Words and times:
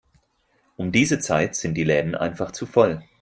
Um 0.77 0.91
diese 0.91 1.19
Zeit 1.19 1.55
sind 1.55 1.75
die 1.75 1.83
Läden 1.83 2.15
einfach 2.15 2.49
zu 2.51 2.65
voll. 2.65 3.03